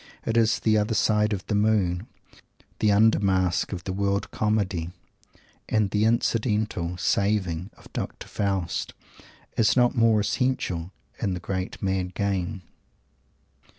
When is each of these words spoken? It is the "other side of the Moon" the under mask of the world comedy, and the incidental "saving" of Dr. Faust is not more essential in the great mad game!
It 0.25 0.35
is 0.35 0.57
the 0.57 0.79
"other 0.79 0.95
side 0.95 1.31
of 1.31 1.45
the 1.45 1.53
Moon" 1.53 2.07
the 2.79 2.91
under 2.91 3.19
mask 3.19 3.71
of 3.71 3.83
the 3.83 3.93
world 3.93 4.31
comedy, 4.31 4.89
and 5.69 5.91
the 5.91 6.05
incidental 6.05 6.97
"saving" 6.97 7.69
of 7.77 7.93
Dr. 7.93 8.27
Faust 8.27 8.95
is 9.57 9.77
not 9.77 9.93
more 9.93 10.21
essential 10.21 10.91
in 11.19 11.35
the 11.35 11.39
great 11.39 11.83
mad 11.83 12.15
game! 12.15 12.63